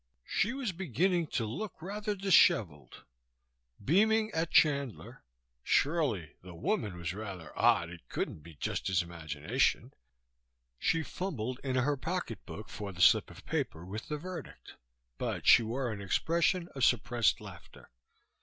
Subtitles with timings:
[0.25, 3.03] She was beginning to look rather disheveled.
[3.85, 5.23] Beaming at Chandler
[5.63, 9.93] surely the woman was rather odd, it couldn't be just his imagination
[10.79, 14.73] she fumbled in her pocketbook for the slip of paper with the verdict.
[15.19, 17.91] But she wore an expression of suppressed laughter.